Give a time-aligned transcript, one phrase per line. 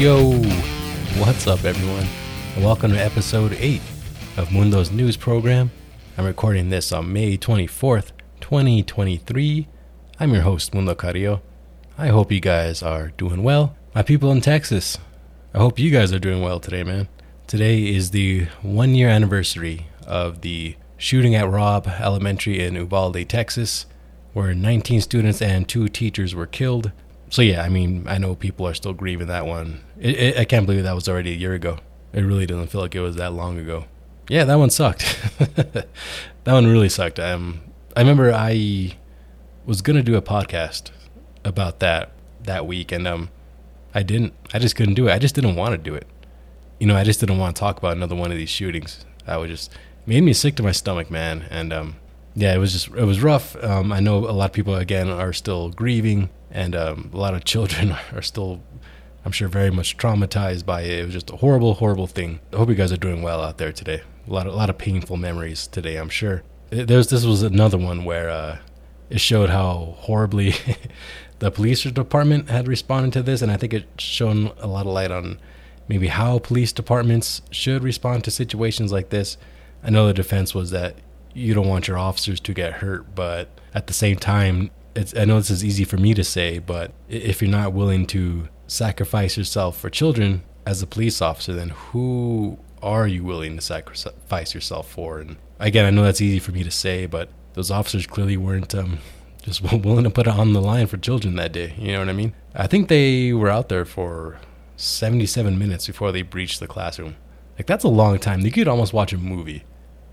[0.00, 0.30] Yo,
[1.18, 2.06] what's up, everyone?
[2.64, 3.82] Welcome to episode 8
[4.38, 5.70] of Mundo's news program.
[6.16, 9.68] I'm recording this on May 24th, 2023.
[10.18, 11.42] I'm your host, Mundo Carrillo.
[11.98, 13.76] I hope you guys are doing well.
[13.94, 14.96] My people in Texas,
[15.52, 17.06] I hope you guys are doing well today, man.
[17.46, 23.84] Today is the one year anniversary of the shooting at Robb Elementary in Uvalde, Texas,
[24.32, 26.90] where 19 students and two teachers were killed.
[27.30, 29.80] So, yeah, I mean, I know people are still grieving that one.
[29.98, 31.78] It, it, I can't believe that was already a year ago.
[32.12, 33.84] It really doesn't feel like it was that long ago.
[34.28, 35.18] Yeah, that one sucked.
[35.38, 35.86] that
[36.44, 37.18] one really sucked.
[37.18, 37.60] Um,
[37.96, 38.96] I remember I
[39.64, 40.90] was gonna do a podcast
[41.44, 42.12] about that
[42.42, 43.30] that week, and um,
[43.94, 44.34] I didn't.
[44.52, 45.12] I just couldn't do it.
[45.12, 46.06] I just didn't want to do it.
[46.78, 49.04] You know, I just didn't want to talk about another one of these shootings.
[49.26, 49.72] I was just
[50.06, 51.46] made me sick to my stomach, man.
[51.50, 51.96] And um,
[52.34, 53.56] yeah, it was just it was rough.
[53.62, 57.34] Um, I know a lot of people again are still grieving, and um, a lot
[57.34, 58.62] of children are still,
[59.24, 60.98] I'm sure, very much traumatized by it.
[60.98, 62.40] It was just a horrible, horrible thing.
[62.52, 64.02] I hope you guys are doing well out there today.
[64.28, 66.42] A lot of a lot of painful memories today, I'm sure.
[66.70, 68.58] There's this was another one where uh,
[69.08, 70.54] it showed how horribly
[71.40, 74.92] the police department had responded to this, and I think it shone a lot of
[74.92, 75.38] light on
[75.88, 79.36] maybe how police departments should respond to situations like this.
[79.82, 80.94] I know the defense was that
[81.34, 85.24] you don't want your officers to get hurt, but at the same time, it's, I
[85.24, 89.36] know this is easy for me to say, but if you're not willing to sacrifice
[89.36, 94.90] yourself for children as a police officer, then who are you willing to sacrifice yourself
[94.90, 95.20] for?
[95.20, 98.74] And again, I know that's easy for me to say, but those officers clearly weren't
[98.74, 98.98] um,
[99.42, 101.74] just willing to put it on the line for children that day.
[101.78, 102.34] You know what I mean?
[102.54, 104.38] I think they were out there for
[104.76, 107.16] 77 minutes before they breached the classroom.
[107.58, 108.40] Like, that's a long time.
[108.40, 109.64] You could almost watch a movie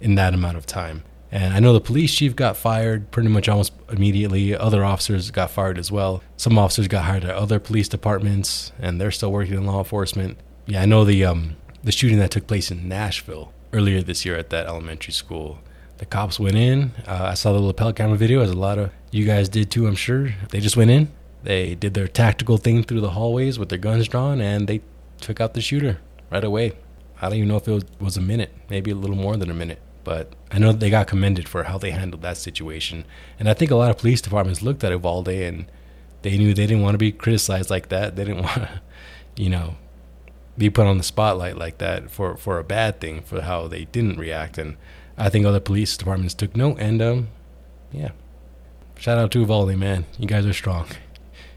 [0.00, 1.04] in that amount of time.
[1.32, 4.54] And I know the police chief got fired pretty much almost immediately.
[4.54, 6.22] Other officers got fired as well.
[6.36, 10.38] Some officers got hired at other police departments, and they're still working in law enforcement.
[10.66, 14.36] Yeah, I know the um, the shooting that took place in Nashville earlier this year
[14.36, 15.60] at that elementary school.
[15.98, 16.92] The cops went in.
[17.06, 19.86] Uh, I saw the lapel camera video, as a lot of you guys did too,
[19.86, 20.34] I'm sure.
[20.48, 21.12] They just went in.
[21.42, 24.80] They did their tactical thing through the hallways with their guns drawn, and they
[25.20, 26.72] took out the shooter right away.
[27.20, 29.50] I don't even know if it was, was a minute, maybe a little more than
[29.50, 29.80] a minute.
[30.04, 33.04] But I know they got commended for how they handled that situation.
[33.38, 35.70] And I think a lot of police departments looked at Uvalde and
[36.22, 38.16] they knew they didn't want to be criticized like that.
[38.16, 38.80] They didn't want to,
[39.36, 39.76] you know,
[40.56, 43.84] be put on the spotlight like that for, for a bad thing for how they
[43.86, 44.58] didn't react.
[44.58, 44.76] And
[45.16, 46.78] I think other police departments took note.
[46.78, 47.28] And um,
[47.92, 48.10] yeah,
[48.98, 50.06] shout out to Uvalde, man.
[50.18, 50.88] You guys are strong.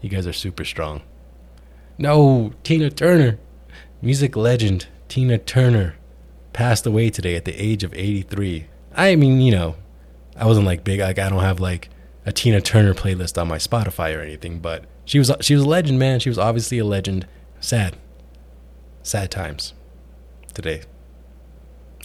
[0.00, 1.02] You guys are super strong.
[1.96, 3.38] No, Tina Turner,
[4.02, 5.94] music legend Tina Turner
[6.54, 8.66] passed away today at the age of 83.
[8.94, 9.76] I mean, you know,
[10.36, 11.90] I wasn't like big like I don't have like
[12.24, 15.68] a Tina Turner playlist on my Spotify or anything, but she was she was a
[15.68, 16.20] legend, man.
[16.20, 17.26] She was obviously a legend.
[17.60, 17.96] Sad.
[19.02, 19.74] Sad times
[20.54, 20.82] today.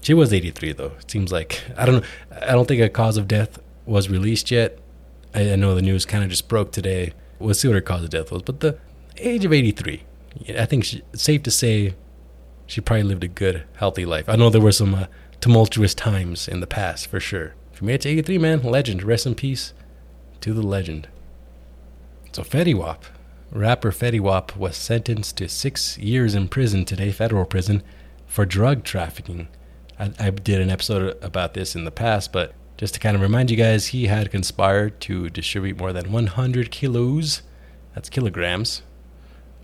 [0.02, 0.94] She was 83 though.
[1.00, 2.08] It seems like I don't know
[2.42, 4.80] I don't think a cause of death was released yet.
[5.34, 7.14] I, I know the news kind of just broke today.
[7.38, 8.78] We'll see what her cause of death was, but the
[9.18, 10.04] age of 83.
[10.58, 11.96] I think she, safe to say
[12.70, 14.30] she probably lived a good, healthy life.
[14.30, 15.06] I know there were some uh,
[15.42, 17.56] tumultuous times in the past, for sure.
[17.74, 18.62] She made it to 83, man.
[18.62, 19.02] Legend.
[19.02, 19.74] Rest in peace
[20.42, 21.08] to the legend.
[22.32, 23.06] So Fetty Wap,
[23.52, 27.82] rapper Fetty Wap, was sentenced to six years in prison today, federal prison,
[28.28, 29.48] for drug trafficking.
[29.98, 33.22] I, I did an episode about this in the past, but just to kind of
[33.22, 37.42] remind you guys, he had conspired to distribute more than 100 kilos,
[37.96, 38.84] that's kilograms,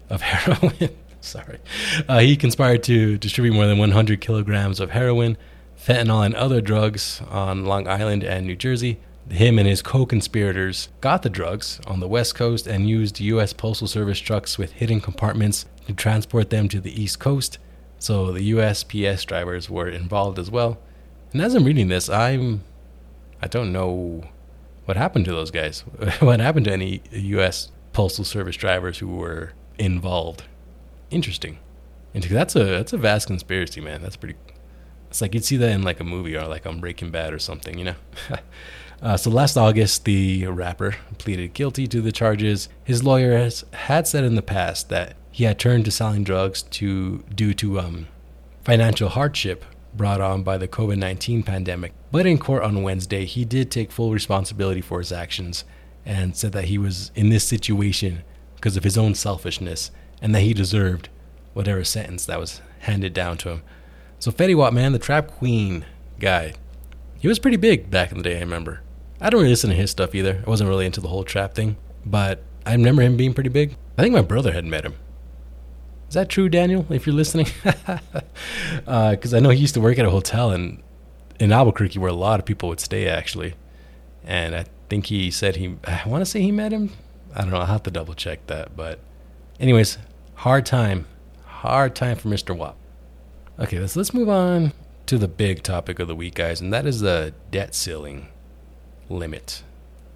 [0.09, 0.89] of heroin
[1.31, 1.59] sorry.
[2.07, 5.37] Uh, he conspired to distribute more than 100 kilograms of heroin,
[5.77, 8.99] fentanyl, and other drugs on Long Island and New Jersey.
[9.29, 13.53] Him and his co conspirators got the drugs on the West Coast and used U.S.
[13.53, 17.57] Postal Service trucks with hidden compartments to transport them to the East Coast.
[17.97, 20.77] So the USPS drivers were involved as well.
[21.33, 22.63] And as I'm reading this, I'm.
[23.41, 24.23] I don't know
[24.85, 25.81] what happened to those guys.
[26.19, 27.71] what happened to any U.S.
[27.93, 30.43] Postal Service drivers who were involved?
[31.15, 31.57] Interesting.
[32.13, 34.01] And that's a that's a vast conspiracy, man.
[34.01, 34.35] That's pretty.
[35.09, 37.39] It's like you'd see that in like a movie or like on Breaking Bad or
[37.39, 37.95] something, you know.
[39.01, 42.69] uh, so last August, the rapper pleaded guilty to the charges.
[42.83, 46.63] His lawyer has, had said in the past that he had turned to selling drugs
[46.63, 48.07] to due to um,
[48.63, 51.93] financial hardship brought on by the COVID 19 pandemic.
[52.11, 55.63] But in court on Wednesday, he did take full responsibility for his actions
[56.05, 58.23] and said that he was in this situation
[58.55, 59.91] because of his own selfishness
[60.21, 61.09] and that he deserved
[61.53, 63.63] whatever sentence that was handed down to him.
[64.19, 65.85] So Fetty Wap, man, the trap queen
[66.19, 66.53] guy,
[67.19, 68.37] he was pretty big back in the day.
[68.37, 68.81] I remember.
[69.21, 70.43] I don't really listen to his stuff either.
[70.45, 73.77] I wasn't really into the whole trap thing, but I remember him being pretty big.
[73.97, 74.95] I think my brother had met him.
[76.09, 76.85] Is that true, Daniel?
[76.89, 78.13] If you're listening, because
[78.87, 80.81] uh, I know he used to work at a hotel in
[81.39, 83.55] in Albuquerque where a lot of people would stay actually,
[84.23, 85.75] and I think he said he.
[85.83, 86.91] I want to say he met him.
[87.33, 87.57] I don't know.
[87.57, 88.75] I'll have to double check that.
[88.77, 88.99] But,
[89.59, 89.97] anyways,
[90.35, 91.05] hard time,
[91.45, 92.55] hard time for Mr.
[92.55, 92.75] Wap.
[93.59, 94.73] Okay, let's let's move on
[95.05, 98.27] to the big topic of the week, guys, and that is the debt ceiling
[99.09, 99.63] limit,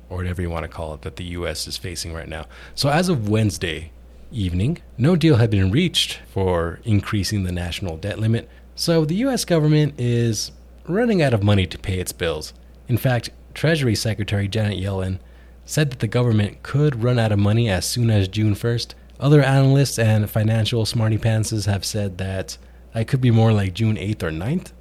[0.09, 1.67] or whatever you want to call it, that the U.S.
[1.67, 2.45] is facing right now.
[2.75, 3.91] So, as of Wednesday
[4.31, 8.49] evening, no deal had been reached for increasing the national debt limit.
[8.75, 9.45] So, the U.S.
[9.45, 10.51] government is
[10.85, 12.53] running out of money to pay its bills.
[12.87, 15.19] In fact, Treasury Secretary Janet Yellen
[15.65, 18.95] said that the government could run out of money as soon as June 1st.
[19.19, 22.57] Other analysts and financial smarty pantses have said that
[22.95, 24.71] it could be more like June 8th or 9th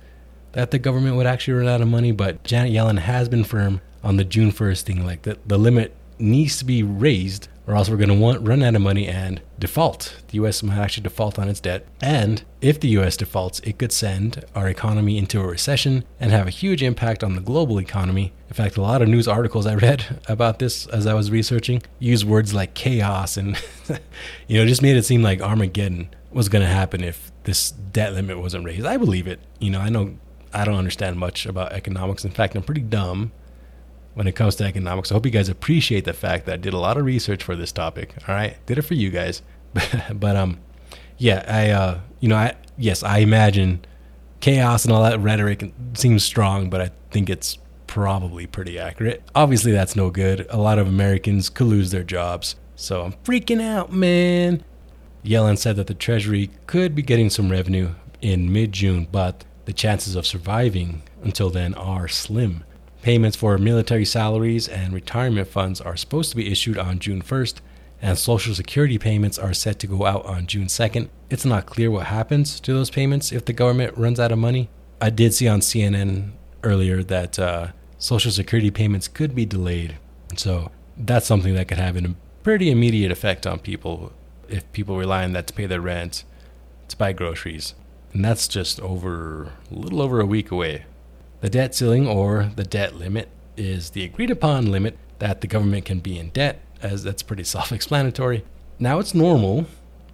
[0.53, 3.81] that the government would actually run out of money, but Janet Yellen has been firm
[4.03, 5.05] on the June 1st thing.
[5.05, 8.63] Like the, the limit needs to be raised, or else we're going to want run
[8.63, 10.23] out of money and default.
[10.29, 10.63] The U.S.
[10.63, 13.17] might actually default on its debt, and if the U.S.
[13.17, 17.35] defaults, it could send our economy into a recession and have a huge impact on
[17.35, 18.33] the global economy.
[18.49, 21.83] In fact, a lot of news articles I read about this as I was researching
[21.99, 23.61] use words like chaos and
[24.49, 28.13] you know just made it seem like Armageddon was going to happen if this debt
[28.13, 28.87] limit wasn't raised.
[28.87, 29.41] I believe it.
[29.59, 30.17] You know, I know
[30.53, 32.25] I don't understand much about economics.
[32.25, 33.33] In fact, I'm pretty dumb
[34.19, 35.13] when it comes to economics.
[35.13, 37.55] I hope you guys appreciate the fact that I did a lot of research for
[37.55, 38.17] this topic.
[38.27, 39.43] All right, did it for you guys,
[40.13, 40.59] but um,
[41.19, 43.85] yeah, I uh, you know, I yes, I imagine
[44.41, 49.23] chaos and all that rhetoric seems strong, but I think it's probably pretty accurate.
[49.37, 50.49] Obviously, that's no good.
[50.51, 54.65] A lot of Americans could lose their jobs, so I'm freaking out, man.
[55.25, 57.91] Yellen said that the Treasury could be getting some revenue
[58.21, 62.65] in mid June, but the chances of surviving until then are slim.
[63.09, 67.55] Payments for military salaries and retirement funds are supposed to be issued on June 1st,
[68.03, 71.09] and Social Security payments are set to go out on June 2nd.
[71.31, 74.69] It's not clear what happens to those payments if the government runs out of money.
[75.01, 76.33] I did see on CNN
[76.63, 79.97] earlier that uh, Social Security payments could be delayed.
[80.37, 84.13] So that's something that could have a pretty immediate effect on people
[84.51, 86.25] if people rely on that to pay their rent,
[86.89, 87.73] to buy groceries.
[88.13, 90.85] And that's just over a little over a week away.
[91.41, 95.85] The debt ceiling or the debt limit is the agreed upon limit that the government
[95.85, 98.45] can be in debt, as that's pretty self explanatory.
[98.79, 99.67] Now, it's normal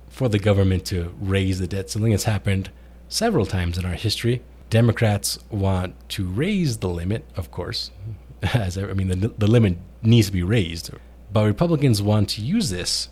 [0.09, 2.13] for the government to raise the debt ceiling.
[2.13, 2.71] It's happened
[3.09, 4.43] several times in our history.
[4.71, 7.91] Democrats want to raise the limit, of course,
[8.55, 10.91] as I mean, the, the limit needs to be raised.
[11.33, 13.09] But Republicans want to use this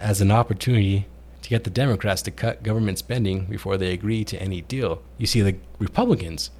[0.00, 1.06] as an opportunity
[1.42, 5.02] to get the Democrats to cut government spending before they agree to any deal.
[5.18, 6.50] You see, the Republicans,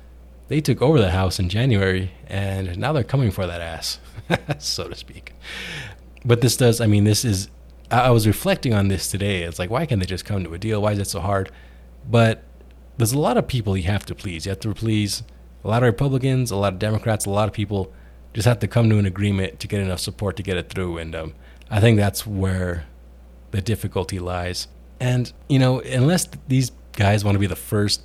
[0.53, 3.99] they took over the House in January, and now they're coming for that ass,
[4.59, 5.33] so to speak.
[6.27, 7.49] But this does, I mean, this is,
[7.91, 9.45] I was reflecting on this today.
[9.45, 10.83] It's like, why can't they just come to a deal?
[10.83, 11.51] Why is it so hard?
[12.07, 12.45] But
[12.99, 14.45] there's a lot of people you have to please.
[14.45, 15.23] You have to please
[15.65, 17.91] a lot of Republicans, a lot of Democrats, a lot of people
[18.35, 20.99] just have to come to an agreement to get enough support to get it through.
[20.99, 21.35] And um,
[21.71, 22.85] I think that's where
[23.53, 24.69] the difficulty lies.
[25.01, 28.03] And, you know, unless these guys want to be the first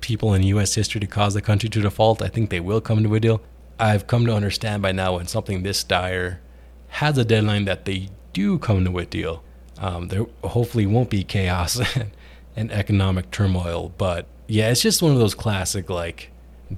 [0.00, 0.74] people in U.S.
[0.74, 3.40] history to cause the country to default, I think they will come to a deal.
[3.78, 6.40] I've come to understand by now when something this dire
[6.88, 9.42] has a deadline that they do come to a deal.
[9.78, 11.80] Um, there hopefully won't be chaos
[12.56, 16.30] and economic turmoil, but yeah, it's just one of those classic like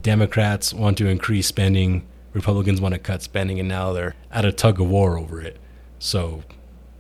[0.03, 4.53] Democrats want to increase spending, Republicans want to cut spending, and now they're at a
[4.53, 5.59] tug of war over it.
[5.99, 6.43] So,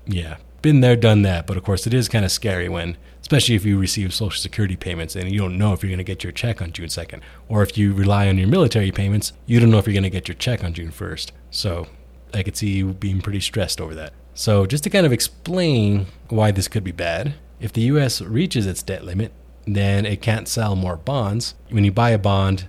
[0.07, 1.47] yeah, been there, done that.
[1.47, 4.77] But of course, it is kind of scary when, especially if you receive Social Security
[4.77, 7.21] payments and you don't know if you're going to get your check on June 2nd.
[7.49, 10.11] Or if you rely on your military payments, you don't know if you're going to
[10.11, 11.31] get your check on June 1st.
[11.51, 11.87] So
[12.35, 14.13] I could see you being pretty stressed over that.
[14.33, 18.67] So, just to kind of explain why this could be bad, if the US reaches
[18.67, 19.33] its debt limit,
[19.67, 21.55] then it can't sell more bonds.
[21.69, 22.69] When you buy a bond,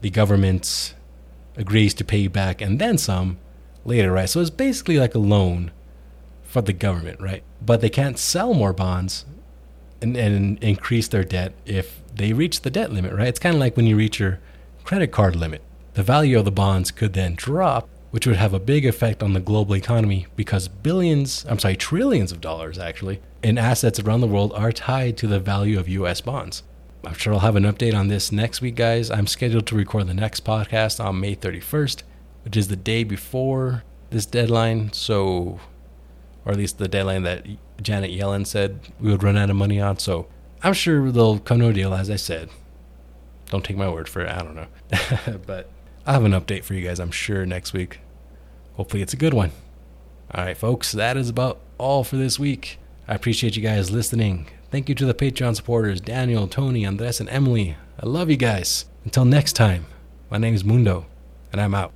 [0.00, 0.94] the government
[1.56, 3.38] agrees to pay you back and then some
[3.84, 4.28] later, right?
[4.28, 5.70] So it's basically like a loan
[6.52, 7.42] for the government, right?
[7.64, 9.24] But they can't sell more bonds
[10.02, 13.28] and, and increase their debt if they reach the debt limit, right?
[13.28, 14.38] It's kind of like when you reach your
[14.84, 15.62] credit card limit.
[15.94, 19.32] The value of the bonds could then drop, which would have a big effect on
[19.32, 24.26] the global economy because billions, I'm sorry, trillions of dollars actually, in assets around the
[24.26, 26.64] world are tied to the value of US bonds.
[27.02, 29.10] I'm sure I'll have an update on this next week, guys.
[29.10, 32.02] I'm scheduled to record the next podcast on May 31st,
[32.44, 34.92] which is the day before this deadline.
[34.92, 35.58] So
[36.44, 37.46] or at least the deadline that
[37.80, 39.98] Janet Yellen said we would run out of money on.
[39.98, 40.26] So
[40.62, 42.50] I'm sure they'll come to a deal, as I said.
[43.50, 44.30] Don't take my word for it.
[44.30, 45.38] I don't know.
[45.46, 45.68] but
[46.06, 48.00] I'll have an update for you guys, I'm sure, next week.
[48.74, 49.50] Hopefully, it's a good one.
[50.34, 52.78] All right, folks, that is about all for this week.
[53.06, 54.48] I appreciate you guys listening.
[54.70, 57.76] Thank you to the Patreon supporters Daniel, Tony, Andres, and Emily.
[58.00, 58.86] I love you guys.
[59.04, 59.84] Until next time,
[60.30, 61.06] my name is Mundo,
[61.52, 61.92] and I'm out.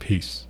[0.00, 0.45] Peace.